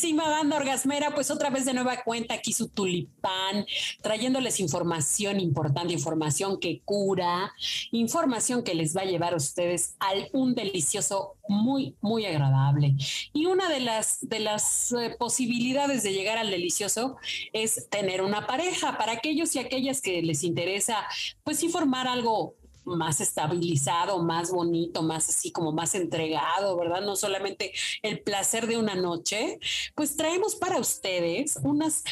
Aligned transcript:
Queridísima 0.00 0.30
banda 0.30 0.56
orgasmera, 0.56 1.14
pues 1.14 1.30
otra 1.30 1.50
vez 1.50 1.66
de 1.66 1.74
nueva 1.74 2.02
cuenta 2.02 2.32
aquí 2.32 2.54
su 2.54 2.68
tulipán, 2.68 3.66
trayéndoles 4.00 4.58
información 4.58 5.38
importante, 5.40 5.92
información 5.92 6.58
que 6.58 6.80
cura, 6.86 7.52
información 7.90 8.62
que 8.62 8.74
les 8.74 8.96
va 8.96 9.02
a 9.02 9.04
llevar 9.04 9.34
a 9.34 9.36
ustedes 9.36 9.96
al 9.98 10.30
un 10.32 10.54
delicioso 10.54 11.34
muy, 11.48 11.96
muy 12.00 12.24
agradable. 12.24 12.94
Y 13.34 13.44
una 13.44 13.68
de 13.68 13.80
las, 13.80 14.20
de 14.22 14.40
las 14.40 14.92
eh, 14.92 15.16
posibilidades 15.18 16.02
de 16.02 16.14
llegar 16.14 16.38
al 16.38 16.50
delicioso 16.50 17.18
es 17.52 17.86
tener 17.90 18.22
una 18.22 18.46
pareja. 18.46 18.96
Para 18.96 19.12
aquellos 19.12 19.54
y 19.54 19.58
aquellas 19.58 20.00
que 20.00 20.22
les 20.22 20.44
interesa, 20.44 20.96
pues 21.44 21.58
sí 21.58 21.68
algo 22.12 22.54
más 22.84 23.20
estabilizado, 23.20 24.22
más 24.22 24.50
bonito, 24.50 25.02
más 25.02 25.28
así 25.28 25.50
como 25.52 25.72
más 25.72 25.94
entregado, 25.94 26.76
¿verdad? 26.76 27.02
No 27.02 27.16
solamente 27.16 27.72
el 28.02 28.20
placer 28.20 28.66
de 28.66 28.76
una 28.76 28.94
noche, 28.94 29.58
pues 29.94 30.16
traemos 30.16 30.56
para 30.56 30.78
ustedes 30.78 31.58
unas 31.62 32.04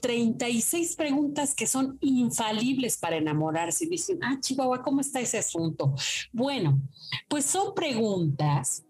36 0.00 0.90
eh, 0.90 0.94
preguntas 0.96 1.54
que 1.54 1.66
son 1.66 1.98
infalibles 2.00 2.96
para 2.98 3.16
enamorarse. 3.16 3.86
Dicen, 3.86 4.18
ah, 4.22 4.38
Chihuahua, 4.40 4.82
¿cómo 4.82 5.00
está 5.00 5.20
ese 5.20 5.38
asunto? 5.38 5.94
Bueno, 6.32 6.80
pues 7.28 7.46
son 7.46 7.74
preguntas 7.74 8.84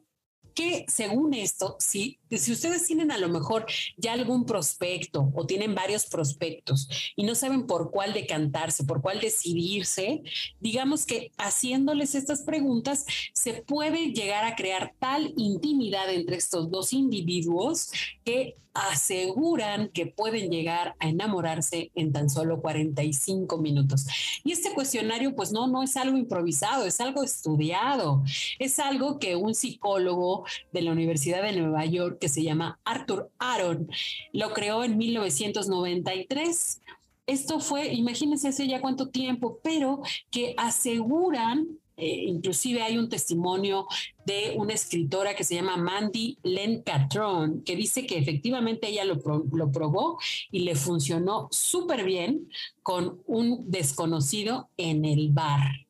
que 0.54 0.86
según 0.88 1.34
esto, 1.34 1.76
si, 1.78 2.18
si 2.30 2.52
ustedes 2.52 2.86
tienen 2.86 3.10
a 3.10 3.18
lo 3.18 3.28
mejor 3.28 3.66
ya 3.96 4.12
algún 4.12 4.46
prospecto 4.46 5.30
o 5.34 5.46
tienen 5.46 5.74
varios 5.74 6.06
prospectos 6.06 6.88
y 7.16 7.24
no 7.24 7.34
saben 7.34 7.66
por 7.66 7.90
cuál 7.90 8.12
decantarse, 8.12 8.84
por 8.84 9.00
cuál 9.00 9.20
decidirse, 9.20 10.22
digamos 10.60 11.06
que 11.06 11.32
haciéndoles 11.38 12.14
estas 12.14 12.42
preguntas 12.42 13.04
se 13.32 13.54
puede 13.54 14.12
llegar 14.12 14.44
a 14.44 14.56
crear 14.56 14.94
tal 14.98 15.32
intimidad 15.36 16.12
entre 16.12 16.36
estos 16.36 16.70
dos 16.70 16.92
individuos 16.92 17.90
que 18.24 18.56
aseguran 18.76 19.88
que 19.88 20.06
pueden 20.06 20.50
llegar 20.50 20.94
a 20.98 21.08
enamorarse 21.08 21.90
en 21.94 22.12
tan 22.12 22.28
solo 22.28 22.60
45 22.60 23.58
minutos. 23.58 24.06
Y 24.44 24.52
este 24.52 24.72
cuestionario, 24.74 25.34
pues 25.34 25.52
no, 25.52 25.66
no 25.66 25.82
es 25.82 25.96
algo 25.96 26.18
improvisado, 26.18 26.84
es 26.84 27.00
algo 27.00 27.22
estudiado, 27.22 28.22
es 28.58 28.78
algo 28.78 29.18
que 29.18 29.36
un 29.36 29.54
psicólogo 29.54 30.44
de 30.72 30.82
la 30.82 30.92
Universidad 30.92 31.42
de 31.42 31.58
Nueva 31.58 31.84
York 31.86 32.15
que 32.18 32.28
se 32.28 32.42
llama 32.42 32.78
Arthur 32.84 33.30
Aaron 33.38 33.88
lo 34.32 34.52
creó 34.52 34.84
en 34.84 34.96
1993. 34.96 36.80
Esto 37.26 37.60
fue, 37.60 37.92
imagínense 37.92 38.48
hace 38.48 38.68
ya 38.68 38.80
cuánto 38.80 39.08
tiempo, 39.08 39.58
pero 39.62 40.02
que 40.30 40.54
aseguran 40.56 41.78
eh, 41.98 42.24
inclusive 42.26 42.82
hay 42.82 42.98
un 42.98 43.08
testimonio 43.08 43.86
de 44.26 44.52
una 44.56 44.74
escritora 44.74 45.34
que 45.34 45.44
se 45.44 45.54
llama 45.54 45.78
Mandy 45.78 46.36
Len 46.42 46.82
Catron, 46.82 47.62
que 47.62 47.74
dice 47.74 48.06
que 48.06 48.18
efectivamente 48.18 48.88
ella 48.88 49.04
lo, 49.04 49.16
lo 49.50 49.72
probó 49.72 50.18
y 50.50 50.60
le 50.60 50.74
funcionó 50.74 51.48
súper 51.50 52.04
bien 52.04 52.50
con 52.82 53.22
un 53.26 53.70
desconocido 53.70 54.68
en 54.76 55.06
el 55.06 55.30
bar. 55.30 55.86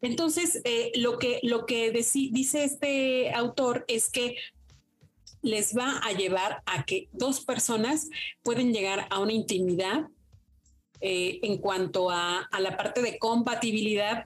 Entonces, 0.00 0.60
eh, 0.64 0.92
lo 0.96 1.18
que, 1.18 1.38
lo 1.42 1.64
que 1.64 1.90
dice 1.90 2.64
este 2.64 3.32
autor 3.32 3.84
es 3.88 4.10
que 4.10 4.36
les 5.44 5.76
va 5.76 5.98
a 5.98 6.12
llevar 6.12 6.62
a 6.66 6.84
que 6.84 7.08
dos 7.12 7.44
personas 7.44 8.08
pueden 8.42 8.72
llegar 8.72 9.06
a 9.10 9.20
una 9.20 9.32
intimidad 9.32 10.08
eh, 11.00 11.38
en 11.42 11.58
cuanto 11.58 12.10
a, 12.10 12.38
a, 12.50 12.60
la 12.60 12.76
parte 12.76 13.02
de 13.02 13.18
compatibilidad 13.18 14.24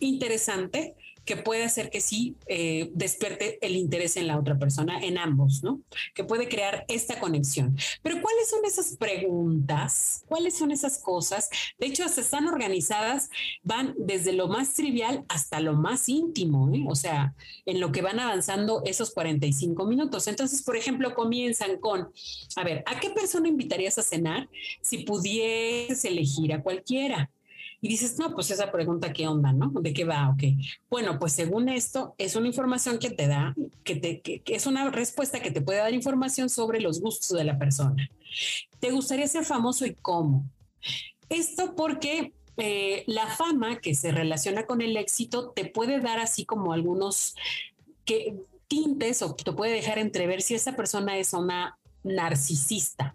interesante 0.00 0.96
que 1.26 1.36
puede 1.36 1.64
hacer 1.64 1.90
que 1.90 2.00
sí 2.00 2.36
eh, 2.46 2.90
despierte 2.94 3.58
el 3.60 3.76
interés 3.76 4.16
en 4.16 4.26
la 4.26 4.38
otra 4.38 4.58
persona, 4.58 5.00
en 5.00 5.18
ambos, 5.18 5.62
¿no? 5.62 5.82
Que 6.14 6.24
puede 6.24 6.48
crear 6.48 6.84
esta 6.88 7.20
conexión. 7.20 7.76
Pero 8.02 8.22
¿cuáles 8.22 8.48
son 8.48 8.64
esas 8.64 8.96
preguntas? 8.96 10.24
¿Cuáles 10.26 10.56
son 10.56 10.70
esas 10.70 10.98
cosas? 10.98 11.50
De 11.78 11.86
hecho, 11.86 12.04
están 12.20 12.46
organizadas, 12.46 13.30
van 13.62 13.94
desde 13.98 14.32
lo 14.32 14.48
más 14.48 14.74
trivial 14.74 15.24
hasta 15.28 15.60
lo 15.60 15.74
más 15.74 16.08
íntimo, 16.08 16.72
¿eh? 16.74 16.84
o 16.88 16.94
sea, 16.94 17.34
en 17.64 17.80
lo 17.80 17.92
que 17.92 18.02
van 18.02 18.20
avanzando 18.20 18.82
esos 18.84 19.10
45 19.10 19.86
minutos. 19.86 20.26
Entonces, 20.28 20.62
por 20.62 20.76
ejemplo, 20.76 21.14
comienzan 21.14 21.78
con, 21.78 22.12
a 22.56 22.64
ver, 22.64 22.82
¿a 22.86 23.00
qué 23.00 23.10
persona 23.10 23.48
invitarías 23.48 23.98
a 23.98 24.02
cenar 24.02 24.48
si 24.80 24.98
pudieses 24.98 26.04
elegir 26.04 26.52
a 26.52 26.62
cualquiera? 26.62 27.30
Y 27.80 27.88
dices, 27.88 28.18
no, 28.18 28.34
pues 28.34 28.50
esa 28.50 28.72
pregunta, 28.72 29.12
¿qué 29.12 29.26
onda, 29.28 29.52
no? 29.52 29.70
¿De 29.80 29.92
qué 29.92 30.04
va? 30.04 30.30
Ok. 30.30 30.42
Bueno, 30.88 31.18
pues 31.18 31.32
según 31.32 31.68
esto, 31.68 32.14
es 32.18 32.36
una 32.36 32.46
información 32.46 32.98
que 32.98 33.10
te 33.10 33.26
da, 33.26 33.54
que, 33.84 33.96
te, 33.96 34.42
es 34.46 34.66
una 34.66 34.90
respuesta 34.90 35.40
que 35.40 35.50
te 35.50 35.60
puede 35.60 35.78
dar 35.78 35.94
información 35.94 36.48
sobre 36.48 36.80
los 36.80 37.00
gustos 37.00 37.36
de 37.36 37.44
la 37.44 37.58
persona. 37.58 38.08
¿Te 38.80 38.90
gustaría 38.90 39.26
ser 39.26 39.44
famoso 39.44 39.86
y 39.86 39.94
cómo? 39.94 40.44
Esto 41.28 41.74
porque 41.74 42.32
eh, 42.56 43.04
la 43.06 43.26
fama 43.26 43.80
que 43.80 43.94
se 43.94 44.12
relaciona 44.12 44.66
con 44.66 44.80
el 44.80 44.96
éxito 44.96 45.50
te 45.50 45.66
puede 45.66 46.00
dar 46.00 46.18
así 46.18 46.44
como 46.44 46.72
algunos 46.72 47.34
que, 48.04 48.36
tintes 48.68 49.22
o 49.22 49.34
te 49.34 49.52
puede 49.52 49.72
dejar 49.72 49.98
entrever 49.98 50.42
si 50.42 50.54
esa 50.54 50.74
persona 50.74 51.18
es 51.18 51.32
una 51.32 51.78
narcisista 52.02 53.14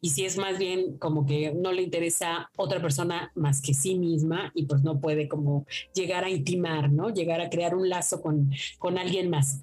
y 0.00 0.10
si 0.10 0.24
es 0.24 0.36
más 0.36 0.58
bien 0.58 0.98
como 0.98 1.26
que 1.26 1.52
no 1.52 1.72
le 1.72 1.82
interesa 1.82 2.50
otra 2.56 2.80
persona 2.80 3.32
más 3.34 3.60
que 3.60 3.74
sí 3.74 3.96
misma 3.96 4.52
y 4.54 4.66
pues 4.66 4.82
no 4.82 5.00
puede 5.00 5.28
como 5.28 5.66
llegar 5.94 6.24
a 6.24 6.30
intimar, 6.30 6.90
¿no? 6.90 7.10
Llegar 7.10 7.40
a 7.40 7.50
crear 7.50 7.74
un 7.74 7.88
lazo 7.88 8.20
con, 8.20 8.50
con 8.78 8.98
alguien 8.98 9.30
más. 9.30 9.60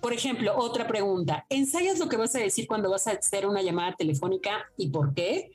Por 0.00 0.12
ejemplo, 0.12 0.56
otra 0.56 0.86
pregunta, 0.86 1.44
¿ensayas 1.48 1.98
lo 1.98 2.08
que 2.08 2.16
vas 2.16 2.34
a 2.36 2.38
decir 2.38 2.68
cuando 2.68 2.90
vas 2.90 3.08
a 3.08 3.12
hacer 3.12 3.46
una 3.46 3.62
llamada 3.62 3.96
telefónica 3.96 4.66
y 4.76 4.90
por 4.90 5.12
qué? 5.12 5.50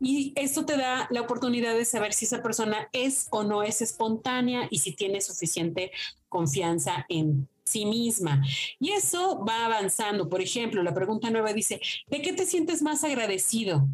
Y 0.00 0.32
esto 0.34 0.64
te 0.64 0.78
da 0.78 1.06
la 1.10 1.20
oportunidad 1.20 1.74
de 1.74 1.84
saber 1.84 2.14
si 2.14 2.24
esa 2.24 2.42
persona 2.42 2.88
es 2.92 3.28
o 3.30 3.44
no 3.44 3.62
es 3.62 3.82
espontánea 3.82 4.66
y 4.70 4.78
si 4.78 4.92
tiene 4.92 5.20
suficiente 5.20 5.92
confianza 6.28 7.04
en 7.10 7.48
sí 7.64 7.86
misma. 7.86 8.42
Y 8.78 8.90
eso 8.90 9.44
va 9.44 9.66
avanzando. 9.66 10.28
Por 10.28 10.40
ejemplo, 10.40 10.82
la 10.82 10.94
pregunta 10.94 11.30
nueva 11.30 11.52
dice, 11.52 11.80
¿de 12.08 12.22
qué 12.22 12.32
te 12.32 12.46
sientes 12.46 12.82
más 12.82 13.04
agradecido? 13.04 13.86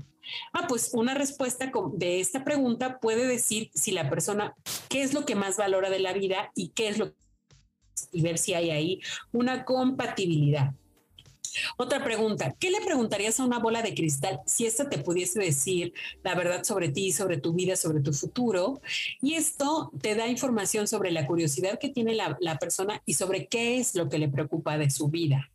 Ah, 0.52 0.66
pues 0.68 0.90
una 0.92 1.14
respuesta 1.14 1.70
de 1.94 2.20
esta 2.20 2.44
pregunta 2.44 2.98
puede 3.00 3.26
decir 3.26 3.70
si 3.74 3.92
la 3.92 4.10
persona, 4.10 4.54
qué 4.88 5.02
es 5.02 5.14
lo 5.14 5.24
que 5.24 5.34
más 5.34 5.56
valora 5.56 5.90
de 5.90 6.00
la 6.00 6.12
vida 6.12 6.50
y 6.54 6.68
qué 6.68 6.88
es 6.88 6.98
lo 6.98 7.14
y 8.12 8.22
ver 8.22 8.38
si 8.38 8.54
hay 8.54 8.70
ahí 8.70 9.00
una 9.32 9.64
compatibilidad. 9.64 10.72
Otra 11.76 12.02
pregunta, 12.02 12.54
¿qué 12.58 12.70
le 12.70 12.80
preguntarías 12.80 13.40
a 13.40 13.44
una 13.44 13.58
bola 13.58 13.82
de 13.82 13.94
cristal 13.94 14.40
si 14.46 14.66
esta 14.66 14.88
te 14.88 14.98
pudiese 14.98 15.40
decir 15.40 15.92
la 16.22 16.34
verdad 16.34 16.64
sobre 16.64 16.88
ti, 16.88 17.12
sobre 17.12 17.38
tu 17.38 17.52
vida, 17.52 17.76
sobre 17.76 18.00
tu 18.00 18.12
futuro? 18.12 18.80
Y 19.20 19.34
esto 19.34 19.90
te 20.00 20.14
da 20.14 20.28
información 20.28 20.88
sobre 20.88 21.10
la 21.10 21.26
curiosidad 21.26 21.78
que 21.78 21.88
tiene 21.88 22.14
la, 22.14 22.58
persona 22.58 23.02
y 23.06 23.14
sobre 23.14 23.46
qué 23.46 23.78
es 23.78 23.94
lo 23.94 24.08
que 24.08 24.18
le 24.18 24.28
preocupa 24.28 24.78
de 24.78 24.90
su 24.90 25.08
vida. 25.08 25.50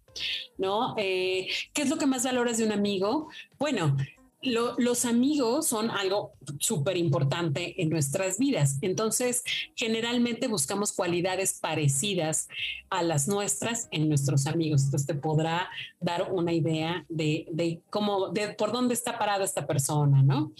¿No? 0.59 0.93
Eh, 0.97 1.47
¿Qué 1.73 1.81
es 1.81 1.89
lo 1.89 1.97
que 1.97 2.05
más 2.05 2.23
valoras 2.23 2.59
de 2.59 2.65
un 2.65 2.71
amigo? 2.71 3.29
Bueno, 3.57 3.97
los 4.43 5.05
amigos 5.05 5.67
son 5.67 5.89
algo 5.89 6.33
súper 6.59 6.97
importante 6.97 7.81
en 7.81 7.89
nuestras 7.89 8.37
vidas. 8.37 8.77
Entonces, 8.81 9.43
generalmente 9.75 10.47
buscamos 10.47 10.91
cualidades 10.91 11.59
parecidas 11.59 12.47
a 12.89 13.03
las 13.03 13.27
nuestras 13.27 13.87
en 13.91 14.09
nuestros 14.09 14.45
amigos. 14.47 14.83
Entonces, 14.83 15.07
te 15.07 15.15
podrá 15.15 15.69
dar 15.99 16.31
una 16.31 16.53
idea 16.53 17.05
de, 17.09 17.81
cómo, 17.89 18.29
de 18.29 18.49
por 18.49 18.71
dónde 18.71 18.93
está 18.93 19.17
parada 19.17 19.45
esta 19.45 19.65
persona, 19.65 20.21
¿no? 20.21 20.51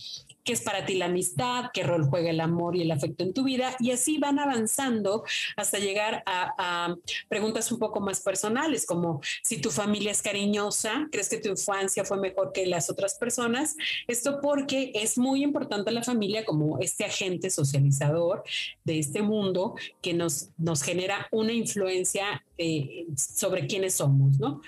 Qué 0.44 0.54
es 0.54 0.62
para 0.62 0.86
ti 0.86 0.96
la 0.96 1.06
amistad, 1.06 1.72
qué 1.74 1.84
rol 1.84 2.06
juega 2.10 2.30
el 2.30 2.40
amor 2.40 2.76
y 2.76 2.82
el 2.82 2.92
afecto 2.92 3.24
en 3.24 3.34
tu 3.34 3.44
vida, 3.44 3.76
y 3.80 3.92
así 3.92 4.18
van 4.18 4.40
avanzando 4.40 5.24
hasta 5.56 5.80
llegar 5.80 6.24
a, 6.26 6.96
preguntas 7.30 7.72
un 7.72 7.80
poco 7.80 8.00
más 8.00 8.20
personales, 8.20 8.86
como 8.86 9.22
si 9.42 9.60
tu 9.60 9.72
familia 9.72 10.12
es 10.12 10.22
cariñosa, 10.22 11.08
crees 11.12 11.30
que 11.30 11.38
tu 11.38 11.50
infancia 11.50 12.04
fue 12.04 12.18
mejor 12.18 12.52
que 12.52 12.66
las 12.66 12.90
otras 12.90 13.16
personas. 13.16 13.76
Esto 14.08 14.40
porque 14.42 14.92
es 14.96 15.18
muy 15.18 15.44
importante 15.44 15.92
la 15.92 16.04
familia 16.04 16.46
como 16.46 16.80
este 16.80 17.06
agente 17.06 17.50
socializador 17.50 18.44
de 18.84 19.00
este 19.00 19.22
mundo 19.22 19.76
que 20.02 20.14
nos, 20.14 20.50
nos 20.58 20.82
genera 20.84 21.28
una 21.32 21.54
influencia 21.54 22.44
eh, 22.58 23.08
sobre 23.18 23.66
quiénes 23.66 23.96
somos, 23.96 24.40
¿no? 24.40 24.62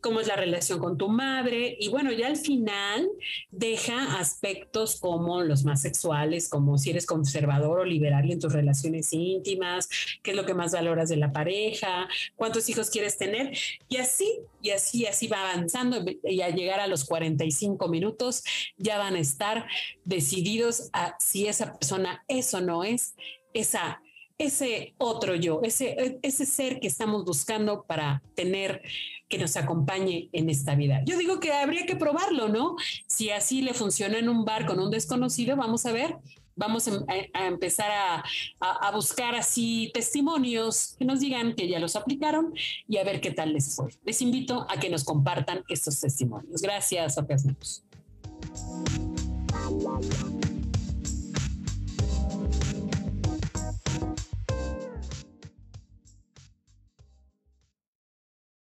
Cómo 0.00 0.20
es 0.20 0.28
la 0.28 0.36
relación 0.36 0.78
con 0.78 0.96
tu 0.96 1.08
madre 1.08 1.76
y 1.80 1.88
bueno, 1.88 2.12
ya 2.12 2.28
al 2.28 2.36
final 2.36 3.08
deja 3.50 4.18
aspectos 4.18 5.00
como 5.00 5.21
los 5.42 5.64
más 5.64 5.82
sexuales, 5.82 6.48
como 6.48 6.78
si 6.78 6.90
eres 6.90 7.06
conservador 7.06 7.80
o 7.80 7.84
liberal 7.84 8.30
en 8.30 8.40
tus 8.40 8.52
relaciones 8.52 9.12
íntimas, 9.12 9.88
qué 10.22 10.32
es 10.32 10.36
lo 10.36 10.44
que 10.44 10.54
más 10.54 10.72
valoras 10.72 11.08
de 11.08 11.16
la 11.16 11.32
pareja, 11.32 12.08
cuántos 12.36 12.68
hijos 12.68 12.90
quieres 12.90 13.18
tener. 13.18 13.56
Y 13.88 13.96
así, 13.96 14.40
y 14.60 14.70
así, 14.70 15.06
así 15.06 15.26
va 15.28 15.50
avanzando. 15.50 16.04
Y 16.24 16.40
al 16.42 16.54
llegar 16.54 16.80
a 16.80 16.86
los 16.86 17.04
45 17.04 17.88
minutos 17.88 18.42
ya 18.76 18.98
van 18.98 19.14
a 19.14 19.20
estar 19.20 19.66
decididos 20.04 20.90
a 20.92 21.16
si 21.18 21.46
esa 21.46 21.72
persona 21.72 22.24
es 22.28 22.52
o 22.54 22.60
no 22.60 22.84
es 22.84 23.14
esa 23.54 24.00
ese 24.42 24.94
otro 24.98 25.34
yo, 25.34 25.60
ese, 25.62 26.18
ese 26.22 26.46
ser 26.46 26.80
que 26.80 26.88
estamos 26.88 27.24
buscando 27.24 27.84
para 27.84 28.22
tener 28.34 28.82
que 29.28 29.38
nos 29.38 29.56
acompañe 29.56 30.28
en 30.32 30.50
esta 30.50 30.74
vida. 30.74 31.02
Yo 31.06 31.16
digo 31.16 31.40
que 31.40 31.52
habría 31.52 31.86
que 31.86 31.96
probarlo, 31.96 32.48
¿no? 32.48 32.76
Si 33.06 33.30
así 33.30 33.62
le 33.62 33.72
funciona 33.72 34.18
en 34.18 34.28
un 34.28 34.44
bar 34.44 34.66
con 34.66 34.78
un 34.78 34.90
desconocido, 34.90 35.56
vamos 35.56 35.86
a 35.86 35.92
ver, 35.92 36.18
vamos 36.54 36.86
a, 36.86 37.46
empezar 37.46 37.90
a, 37.90 38.24
a, 38.60 38.90
buscar 38.90 39.34
así 39.34 39.90
testimonios 39.94 40.96
que 40.98 41.04
nos 41.04 41.20
digan 41.20 41.54
que 41.54 41.68
ya 41.68 41.78
los 41.78 41.96
aplicaron 41.96 42.52
y 42.86 42.98
a 42.98 43.04
ver 43.04 43.20
qué 43.20 43.30
tal 43.30 43.54
les 43.54 43.74
fue. 43.74 43.90
Les 44.04 44.20
invito 44.20 44.66
a 44.68 44.78
que 44.78 44.90
nos 44.90 45.04
compartan 45.04 45.64
estos 45.68 45.98
testimonios. 46.00 46.60
Gracias, 46.60 47.16
Orgasmos. 47.16 47.82